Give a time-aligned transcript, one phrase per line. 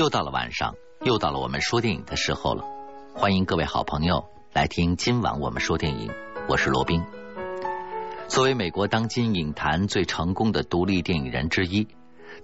[0.00, 2.64] 又到了晚上，又到了我们说电影的时候了。
[3.14, 6.10] 欢迎各位好朋友来听今晚我们说电影，
[6.48, 7.04] 我是罗宾。
[8.26, 11.86] 作为美国当今影坛最成功的独立电影人之一，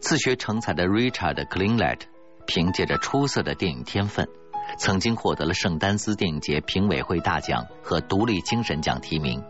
[0.01, 2.07] 自学成才的 Richard k l i n g l e t
[2.47, 4.29] 凭借着出色的电影天分，
[4.77, 9.43] 曾经获得了圣丹斯电影节评委会大奖和独立精神奖提名，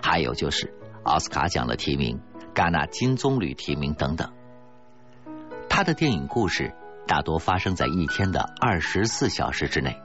[0.00, 0.72] 还有就是
[1.02, 2.20] 奥斯卡奖的提名、
[2.54, 4.30] 戛纳金棕榈提名等等。
[5.68, 6.72] 他的电影故事。
[7.08, 9.96] 大多发生在一天的二十四小时之内。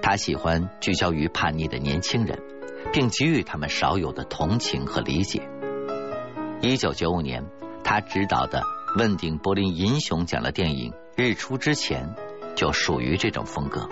[0.00, 2.40] 他喜欢聚焦于叛逆的年轻人，
[2.92, 5.48] 并给予他们少有的同情和理解。
[6.62, 7.44] 一九九五年，
[7.82, 8.62] 他执导的
[8.96, 12.14] 问鼎柏林银熊奖的电影《日出之前》
[12.54, 13.88] 就属于这种风格。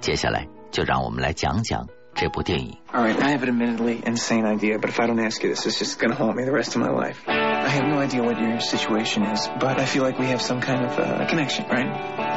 [0.00, 2.78] 接下来，就让我们来讲讲这部电影。
[2.92, 5.76] All right, I have an admittedly insane idea, but if I don't ask you this, it's
[5.76, 7.16] just gonna haunt me the rest of my life.
[7.64, 10.60] I have no idea what your situation is, but I feel like we have some
[10.60, 11.86] kind of uh, connection, right?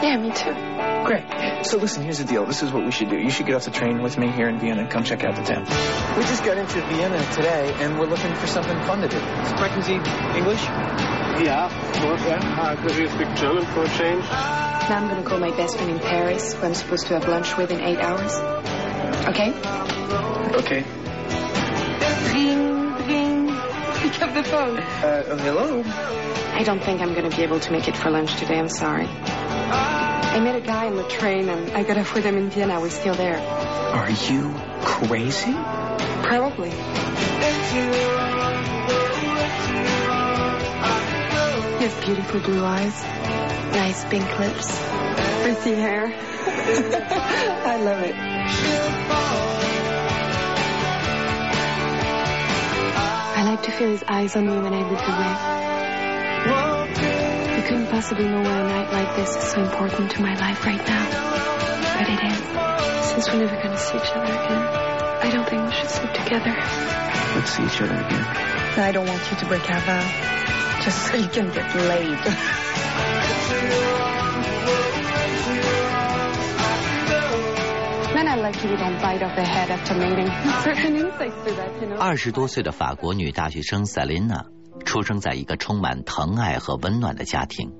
[0.02, 0.53] Yeah, me too.
[1.05, 1.66] Great.
[1.66, 2.45] So listen, here's the deal.
[2.45, 3.17] This is what we should do.
[3.17, 5.36] You should get off the train with me here in Vienna and come check out
[5.36, 5.66] the town.
[6.17, 9.17] We just got into Vienna today, and we're looking for something fun to do.
[9.17, 9.95] Sprechen Sie
[10.38, 10.64] English?
[11.44, 12.39] Yeah, of course, yeah.
[12.59, 14.23] Uh, could you speak German for a change?
[14.23, 17.28] Now I'm going to call my best friend in Paris, who I'm supposed to have
[17.28, 18.34] lunch with in eight hours.
[19.28, 19.52] Okay?
[20.58, 20.86] Okay.
[22.34, 22.66] Ring, ring.
[24.08, 24.77] Pick up the phone.
[24.77, 25.83] Uh, hello?
[26.53, 28.58] I don't think I'm going to be able to make it for lunch today.
[28.58, 29.05] I'm sorry.
[29.05, 32.80] I met a guy on the train and I got off with him in Vienna.
[32.80, 33.38] We're still there.
[33.38, 35.52] Are you crazy?
[35.52, 36.69] Probably.
[36.69, 36.75] He
[41.83, 43.03] has beautiful blue eyes,
[43.73, 44.67] nice pink lips,
[45.41, 46.05] pretty hair.
[47.66, 48.16] I love it.
[53.58, 55.33] Like to feel his eyes on me when I look away.
[57.58, 60.63] You couldn't possibly know why a night like this is so important to my life
[60.63, 61.05] right now.
[61.97, 62.38] But it is.
[63.09, 64.63] Since we're never going to see each other again,
[65.23, 66.53] I don't think we should sleep together.
[67.34, 68.25] Let's see each other again.
[68.78, 70.06] I don't want you to break our vow.
[70.84, 72.19] Just so you can get laid.
[82.01, 84.45] 二十多岁的法国女大学生塞琳娜
[84.85, 87.72] 出生在一个充满疼爱和温暖的家庭，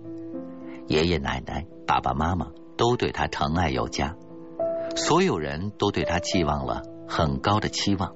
[0.87, 4.15] 爷爷奶奶、爸爸妈妈都对她疼爱有加，
[4.95, 8.13] 所有人都对她寄望了很高的期望。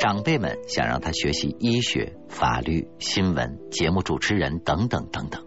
[0.00, 5.44] 长辈们想让她学习医学、法律、新闻、节目主持人等等等等。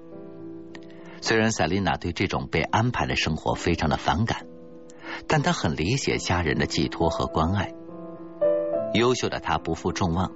[1.21, 4.45] 虽然塞琳娜对这种被安排的生活非常的反感，
[5.27, 7.71] 但他很理解家人的寄托和关爱。
[8.93, 10.31] 优秀的他不负众望，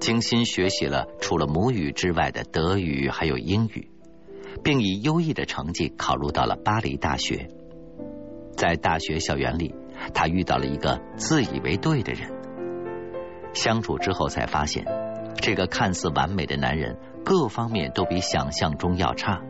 [0.00, 3.90] 精心学习了除了母语之外的德语还有英语，
[4.62, 7.48] 并以优异的成绩考入到了巴黎大学。
[8.56, 9.74] 在大学校园里，
[10.12, 12.30] 他遇到了一个自以为对的人。
[13.54, 14.84] 相处之后才发现，
[15.36, 19.40] 这个看似完美的男人各方面都比想象中要差，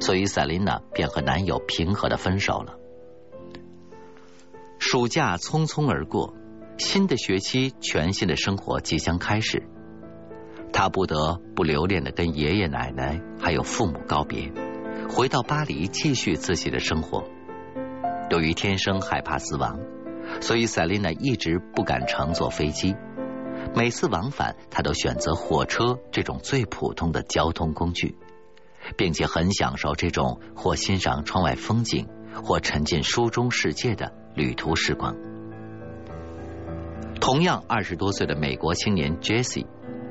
[0.00, 2.78] 所以塞琳娜便和男友平和的分手了。
[4.78, 6.34] 暑假匆匆而过，
[6.78, 9.68] 新的学期，全新的生活即将开始。
[10.72, 14.52] 他不得不留恋的跟爷爷奶奶还有父母告别，
[15.08, 17.24] 回到巴黎继续自己的生活。
[18.30, 19.78] 由于天生害怕死亡，
[20.40, 22.94] 所以塞琳娜一直不敢乘坐飞机。
[23.74, 28.16] 每次往返，她都选择火车这种最普通的交通工具，
[28.96, 32.06] 并且很享受这种或欣赏窗外风景，
[32.44, 35.16] 或沉浸书中世界的旅途时光。
[37.18, 39.66] 同样二十多岁的美国青年 Jesse，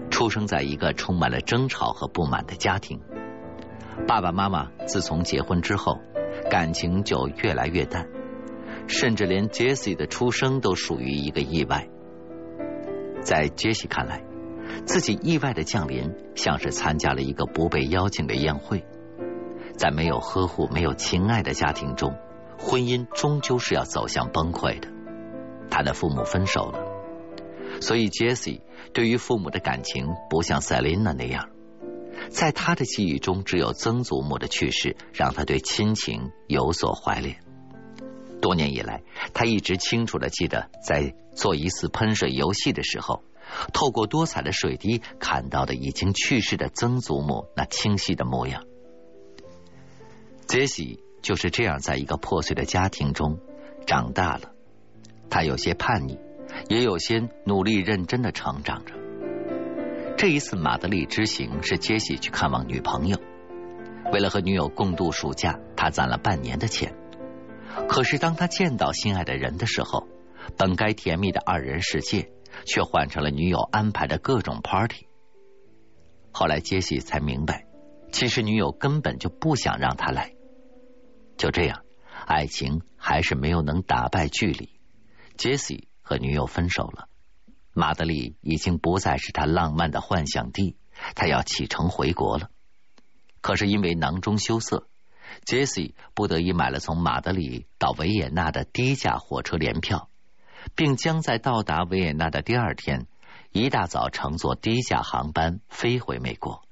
[0.09, 3.00] 出生在一个充满了争吵和不满的家庭。
[4.08, 6.00] 爸爸妈妈自从结婚之后，
[6.50, 8.08] 感情就越来越淡，
[8.88, 11.88] 甚至连 Jesse 的出生都属于一个意外。
[13.22, 14.24] 在杰西看来，
[14.86, 18.84] 自己意外的降临像是参加了一个不被邀请的宴会。
[19.78, 22.16] 在没有呵护、没有情爱的家庭中，
[22.57, 24.90] 婚姻终究是要走向崩溃的。
[25.69, 26.80] 他的父母分手了，
[27.81, 28.62] 所以杰西
[28.94, 31.50] 对于父母的感情不像塞琳娜那样。
[32.30, 37.38] 在他的记忆中，只有曾祖母的去世让他对亲情有所怀恋。
[38.42, 39.04] 多年以来，
[39.34, 43.24] 他一直清楚的记得，在做一次喷水游戏的时候，
[43.74, 48.63] 透过多彩的水滴看到的已经去世的曾祖母那清晰的模样。
[50.48, 53.39] 杰西就是这样在一个破碎的家庭中
[53.88, 54.51] 长大了，
[55.27, 56.19] 他有些叛逆，
[56.69, 58.94] 也有些努力认真的成长着。
[60.16, 63.18] 这一次马德里之行是杰西去看望女朋友，
[64.13, 66.94] 为了和女友共度暑假，他攒了半年的钱。
[67.89, 70.07] 可是当他见到心爱的人的时候，
[70.56, 72.30] 本该甜蜜的二人世界，
[72.68, 75.07] 却换成了女友安排的各种 party。
[76.31, 77.66] 后来杰西才明白，
[78.12, 80.35] 其实女友根本就不想让他来。
[81.38, 81.84] 就这样，
[82.26, 84.70] 爱情还是没有能打败距离。
[85.38, 87.08] 杰西和女友分手了，
[87.74, 90.78] 马德里已经不再是他浪漫的幻想地，
[91.14, 92.50] 他要启程回国了。
[93.42, 94.88] 可是因为囊中羞涩，
[95.44, 100.10] 杰西不得已买了从马德里到维也纳的低价火车联票，
[100.76, 103.08] 并将在到达维也纳的第二天
[103.52, 106.64] 一大早乘坐低价航班飞回美国。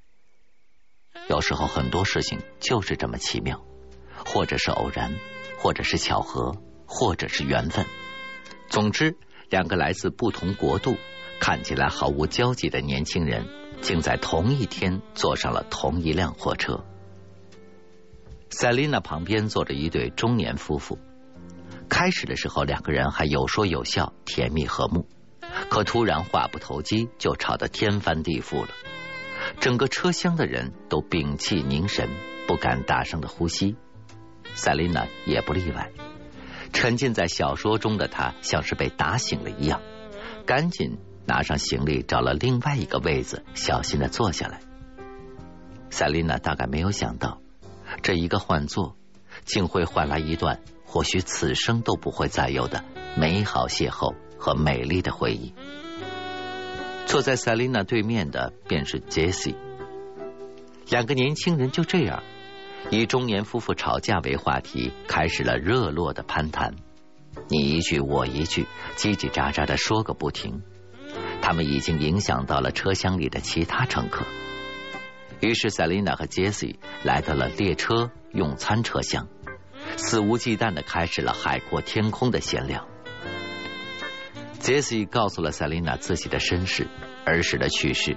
[1.28, 3.62] 有时候很多事情就是这么奇妙，
[4.24, 5.14] 或者是偶然，
[5.58, 6.56] 或者是巧合，
[6.86, 7.86] 或者是缘分。
[8.68, 9.16] 总之，
[9.50, 10.96] 两个来自不同国度、
[11.40, 13.46] 看起来毫无交集的年轻人，
[13.80, 16.84] 竟在同一天坐上了同一辆火车。
[18.50, 20.98] 塞琳娜旁边坐着一对中年夫妇。
[21.88, 25.06] 开始的时候，两个人还有说有笑，甜蜜和睦。
[25.68, 28.68] 可突然话不投机，就吵得天翻地覆了。
[29.60, 32.08] 整个车厢的人都屏气凝神，
[32.48, 33.76] 不敢大声的呼吸。
[34.54, 35.90] 塞琳娜也不例外。
[36.72, 39.80] 沉浸在小说中的她像是被打醒了一样，
[40.44, 44.60] 赶紧拿上行李，找了另外一个位子，小心的坐下来。
[45.90, 47.40] 塞琳娜大概没有想到，
[48.02, 48.96] 这一个换座，
[49.44, 52.84] 竟会换来一段或许此生都不会再有的
[53.16, 55.54] 美好邂逅和美丽的回忆。
[57.06, 59.54] 坐在塞琳娜对面的便是杰西，
[60.88, 62.24] 两个年轻人就这样。
[62.90, 66.74] 以中年夫妇吵架为话题，开始了热络的攀谈。
[67.48, 68.66] 你一句我一句，
[68.96, 70.62] 叽叽喳喳的说个不停。
[71.42, 74.24] 他们已经影响到了车厢里的其他乘客。
[75.40, 79.28] 于是，塞琳娜和杰西来到了列车用餐车厢，
[79.96, 82.86] 肆无忌惮的开始了海阔天空的闲聊。
[84.60, 86.86] 杰西告诉了塞琳娜自己的身世、
[87.26, 88.16] 儿时的趣事，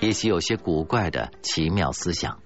[0.00, 2.40] 以及有些古怪的奇妙思想。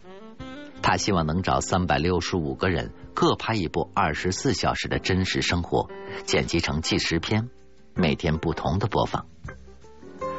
[0.82, 5.88] 他希望能找三百六十五个人各拍一部二十四小时的真实生活，
[6.26, 7.49] 剪辑成纪实片，
[7.94, 9.26] 每天不同的播放。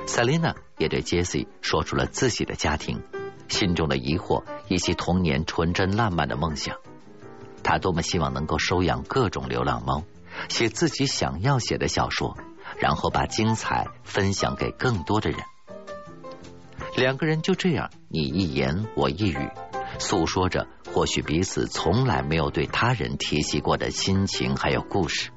[0.05, 3.01] 塞琳娜也对杰西说出了自己的家庭、
[3.47, 6.75] 心中的疑惑以及童年纯真烂漫的梦想。
[7.63, 10.03] 他多么希望能够收养各种流浪猫，
[10.49, 12.37] 写自己想要写的小说，
[12.77, 15.39] 然后把精彩分享给更多的人。
[16.97, 19.49] 两个人就这样，你一言我一语。
[19.99, 25.29] 诉说着或许彼此从来没有对他人提起过的心情，还有故事。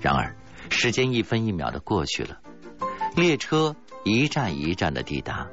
[0.00, 0.36] 然而，
[0.70, 2.38] 时间一分一秒的过去了，
[3.16, 3.74] 列车
[4.04, 5.48] 一站一站的抵达，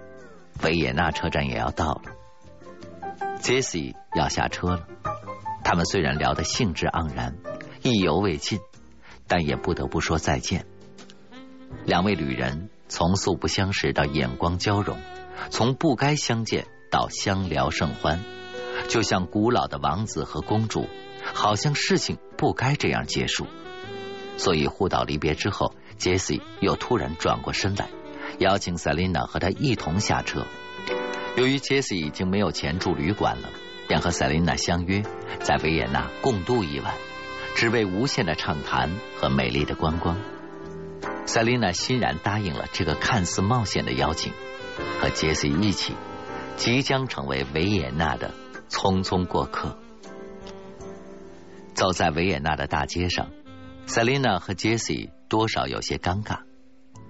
[0.63, 2.01] 维也纳车站也要到了。
[3.39, 4.87] 杰西要下车了，
[5.63, 7.35] 他们虽然聊得兴致盎然，
[7.81, 8.59] 意犹未尽，
[9.27, 10.65] 但也不得不说再见。
[11.85, 14.97] 两位旅人从素不相识到眼光交融，
[15.49, 16.67] 从不该相见。
[16.93, 18.23] 到相聊甚欢，
[18.87, 20.87] 就像古老的王子和公主，
[21.33, 23.47] 好像事情不该这样结束。
[24.37, 27.89] 所以互道离别之后，杰西又突然转过身来，
[28.37, 30.45] 邀请塞琳娜和他一同下车。
[31.35, 33.49] 由于杰西已经没有钱住旅馆了，
[33.87, 35.01] 便和塞琳娜相约
[35.39, 36.93] 在维也纳共度一晚，
[37.55, 40.15] 只为无限的畅谈和美丽的观光。
[41.25, 44.31] 塞琳娜欣然答应了这个看似冒险的邀请，
[45.01, 45.95] 和杰西一起。
[46.57, 48.33] 即将成为维也纳的
[48.69, 49.77] 匆匆过客。
[51.73, 53.31] 走在维也纳的大街上，
[53.85, 56.43] 塞琳娜和杰西多少有些尴尬，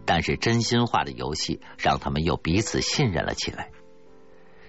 [0.06, 3.70] 但是真心话的游戏让他们又彼此信任了起来。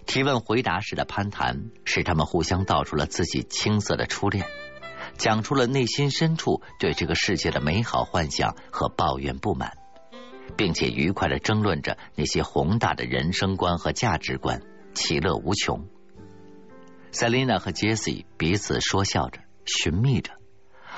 [0.05, 4.45] 提问回答时的攀谈，使他们互相道出了自己青涩的初恋，
[5.17, 9.79] 讲出了内心深处对这个世界的美好幻想和抱怨不满。
[10.57, 14.63] 并且愉快的争论着那些宏大的人生观和价值观，
[14.95, 15.87] 其乐无穷。
[17.11, 20.33] 塞琳娜和杰西彼此说笑着，寻觅着，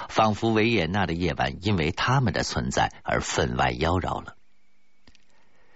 [0.09, 4.37] 仿佛维也纳的夜晚因为他们的存在而分外妖娆了。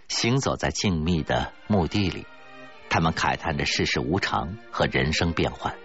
[0.09, 2.27] 行走在静谧的墓地里，
[2.89, 5.77] 他们慨叹着世事无常和人生变幻，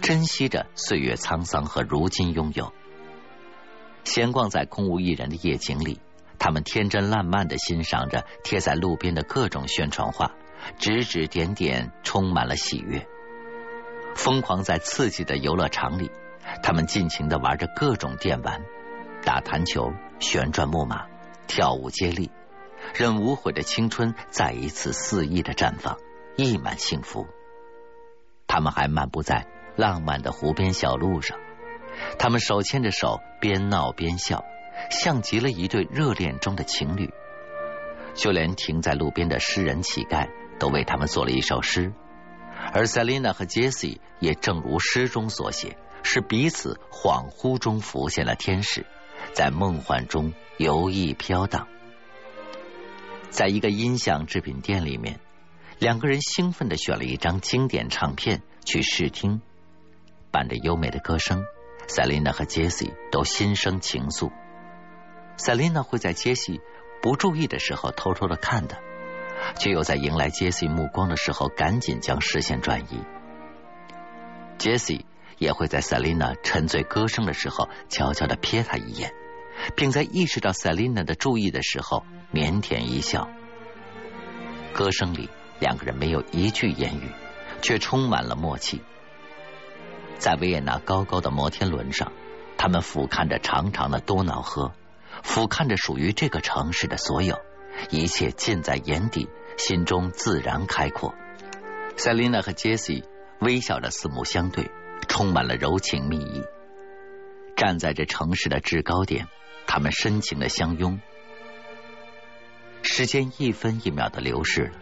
[0.00, 2.72] 珍惜着岁月沧桑和如今拥有。
[4.04, 6.00] 闲逛在空无一人的夜景里。
[6.42, 10.32] 他们天真烂漫的欣赏着贴在路边的各种宣传画，
[10.76, 13.06] 指指点点，充满了喜悦。
[14.16, 16.10] 疯狂在刺激的游乐场里，
[16.60, 18.60] 他们尽情的玩着各种电玩，
[19.24, 21.06] 打弹球、旋转木马、
[21.46, 22.32] 跳舞接力，
[22.92, 25.96] 任无悔的青春再一次肆意的绽放，
[26.36, 27.24] 溢满幸福。
[28.48, 29.46] 他们还漫步在
[29.76, 31.38] 浪漫的湖边小路上，
[32.18, 34.44] 他们手牵着手，边闹边笑，
[34.90, 37.10] 像极了一对热恋中的情侣。
[38.14, 41.94] 就连停在路边的诗人乞丐都为他们做了一首诗，
[42.72, 48.84] 而塞琳娜和杰西也正如诗中所写，是彼此恍惚中浮现了天使，
[49.32, 51.66] 在梦幻中游弋飘荡。
[53.30, 55.18] 在一个音响制品店里面，
[55.78, 59.40] 两个人兴奋的选了一张经典唱片去试听，
[60.30, 61.42] 伴着优美的歌声，
[61.88, 64.30] 塞琳娜和杰西都心生情愫。
[65.36, 66.60] 塞琳娜会在杰西。
[67.02, 68.78] 不注意的时候偷偷的看他，
[69.58, 73.02] 却又在迎来杰西目光的时候赶紧将视线转移。
[74.56, 75.04] 杰西
[75.36, 79.12] 也会在塞琳娜沉醉歌声的时候悄悄的瞥他一眼，
[79.74, 83.28] 并在意识到塞琳娜的注意的时候腼腆一笑。
[84.72, 87.10] 歌声里两个人没有一句言语，
[87.62, 88.80] 却充满了默契。
[90.18, 92.12] 在维也纳高高的摩天轮上，
[92.56, 94.70] 他们俯瞰着长长的多瑙河。
[95.22, 97.40] 俯瞰着属于这个城市的所有，
[97.90, 101.14] 一切尽在眼底，心中自然开阔。
[101.96, 103.04] 塞琳娜和杰西
[103.40, 104.70] 微笑着四目相对，
[105.08, 106.42] 充满了柔情蜜意。
[107.56, 109.28] 站在这城市的制高点，
[109.66, 111.00] 他们深情的相拥。
[112.82, 114.72] 时间一分一秒的流逝了，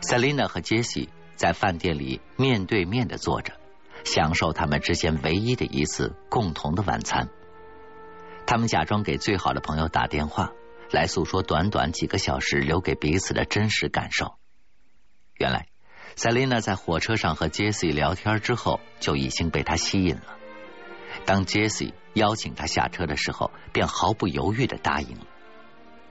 [0.00, 3.54] 塞琳娜和杰西在饭店里面对面的坐着，
[4.04, 7.28] 享受他们之间唯一的一次共同的晚餐。
[8.46, 10.52] 他们假装给最好的朋友打电话，
[10.90, 14.34] 来诉说短短几个小时留给彼此的真实感受。
[15.36, 15.66] 原来，
[16.14, 20.36] 塞琳娜在火车上和杰西聊天之后，就已经被他吸引了。
[21.24, 25.26] 当杰西邀请他下车的时候，便毫不犹豫的答应了。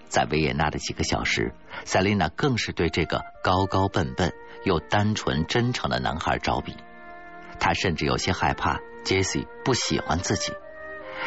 [0.09, 1.53] 在维也纳的几个小时，
[1.85, 6.75] 塞琳娜更是对这个高高笨笨又单纯真诚的男孩着迷。
[7.59, 10.51] 她甚至有些害怕杰西不喜欢自己。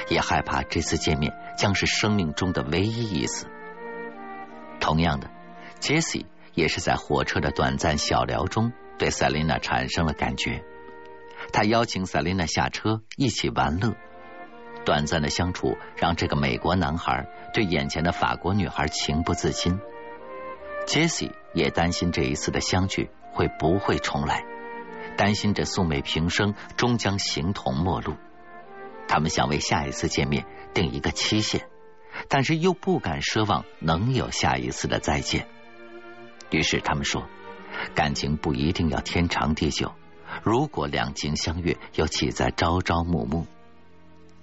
[0.09, 3.47] 也害怕这次见面将是生命中的唯一一次。
[4.81, 5.31] 同样的，
[5.81, 10.63] 杰西也是在火车的短暂小聊中对塞琳娜产生了感觉。
[11.53, 13.95] 他邀请塞琳娜下车一起玩乐。
[14.85, 19.81] 短暂的相处让这个美国男孩对眼前的法国女孩情不自禁。
[20.87, 24.45] 杰西也担心这一次的相聚会不会重来，
[25.17, 28.15] 担心这素昧平生终将形同陌路。
[29.09, 30.45] 他们想为下一次见面
[30.75, 31.69] 定一个期限，
[32.29, 35.49] 但是又不敢奢望能有下一次的再见。
[36.51, 37.27] 于是他们说，
[37.95, 39.93] 感情不一定要天长地久，
[40.43, 43.47] 如果两情相悦，又岂在朝朝暮暮？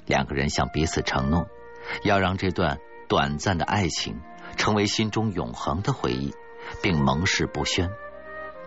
[0.06, 1.48] 两个人向彼此承诺，
[2.04, 4.22] 要让这段短暂的爱情
[4.58, 6.34] 成为心中永恒的回忆，
[6.82, 7.90] 并盟誓不宣：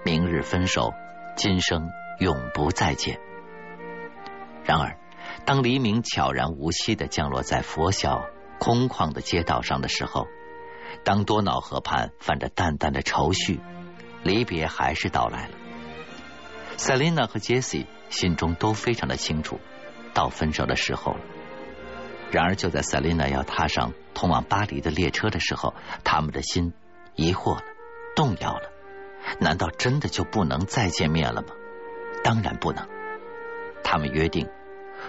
[0.04, 0.92] 明日分手，
[1.36, 1.88] 今生
[2.20, 3.18] 永不再见。
[4.64, 4.98] 然而。
[5.44, 8.26] 当黎明悄然无息的降落在佛晓
[8.58, 10.26] 空旷的街道上的时候，
[11.04, 13.60] 当多瑙河畔泛着淡淡的愁绪，
[14.22, 15.54] 离别还是到来了。
[16.76, 19.60] 塞琳娜和杰西心中都非常的清楚，
[20.14, 21.20] 到分手的时候了。
[22.30, 26.72] 然而，就在塞琳娜要踏上通往巴黎的列车的时候，他们的心
[27.14, 27.62] 疑惑了，
[28.16, 28.72] 动摇了。
[29.38, 31.48] 难道真的就不能再见面了吗？
[32.24, 32.86] 当然不能。
[33.84, 34.48] 他们约定。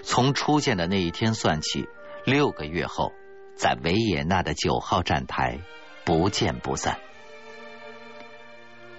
[0.04, 1.88] 从初见的那一天算起，
[2.26, 3.12] 六个月后，
[3.56, 5.60] 在维也纳的九号站台
[6.06, 7.00] 不见不散。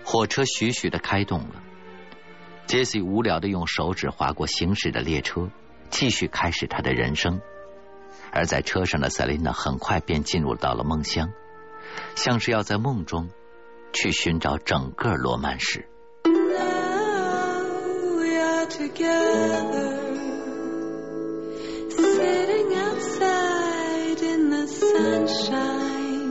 [0.04, 1.62] 火车徐徐的开动了，
[2.66, 5.50] 杰西无聊的用手指划过行驶的列车，
[5.90, 7.40] 继续开始他的人生。
[8.30, 11.33] 而在车上的塞琳娜很快便进入到了梦乡，
[12.14, 13.30] 像是要在梦中
[13.92, 15.88] 去寻找整个罗曼史。
[21.99, 26.31] sitting outside in the sunshine,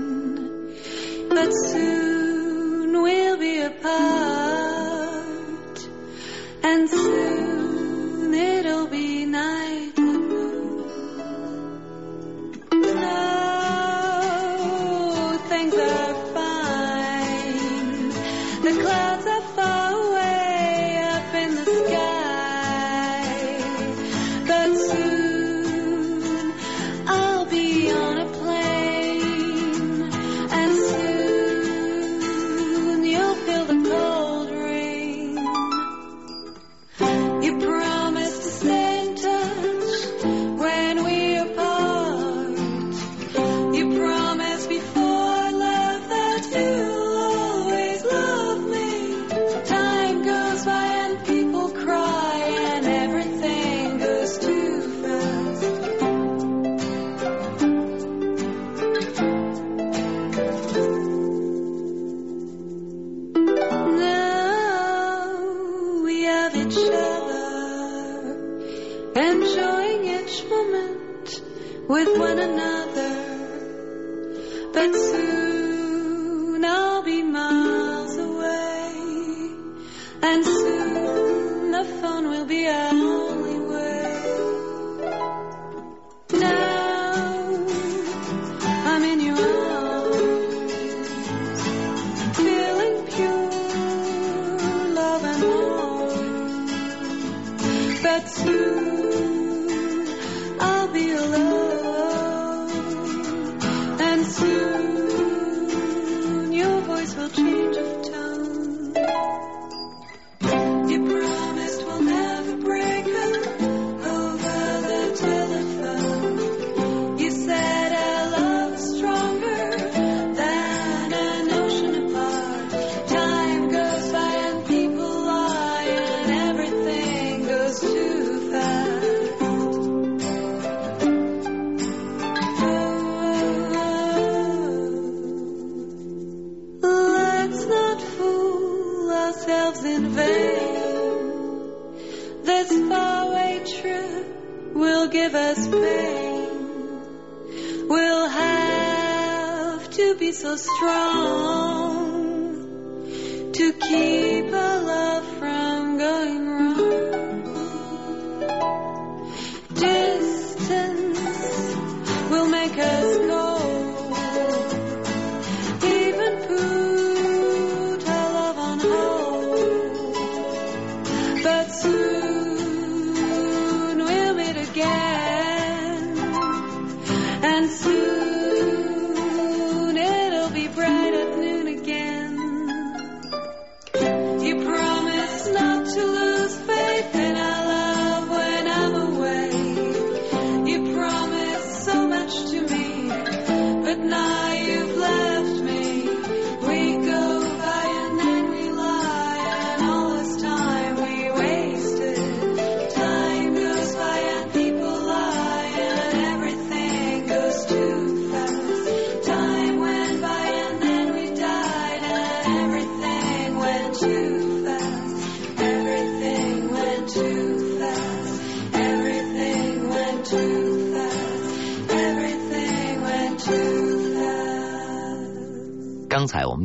[1.29, 4.26] but soon we'll be apart.
[98.19, 98.97] To.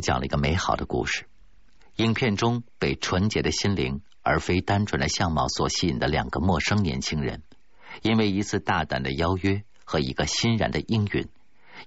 [0.03, 1.25] 讲了一个美好的故事，
[1.95, 7.41] 影片中被纯洁的心灵而非单纯的相貌所吸引的两个陌生年轻人，
[8.01, 11.29] 因为一次大胆的邀约和一个欣然的应允，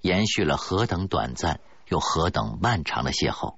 [0.01, 3.57] 延续了何等短暂又何等漫长的邂逅。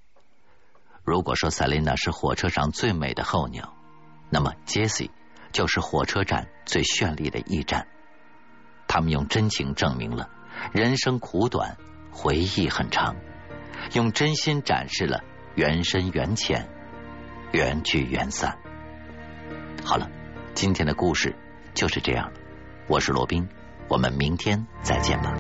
[1.05, 3.75] 如果说塞琳娜是火车上最美的候鸟，
[4.29, 5.11] 那么杰西
[5.53, 7.87] 就是火车站最绚丽的驿站。
[8.87, 10.29] 他们用真情证明了
[10.73, 11.77] 人生苦短，
[12.11, 13.17] 回忆很长。
[13.95, 15.25] 用真心展示了
[15.55, 16.69] 缘深缘浅，
[17.53, 18.59] 缘聚缘散。
[19.85, 20.11] 好了，
[20.55, 21.35] 今天的故事
[21.75, 22.31] 就是这样。
[22.87, 23.49] 我是罗宾，
[23.89, 25.33] 我们明天再见吧。